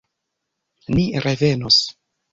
[0.95, 1.79] Ni revenos!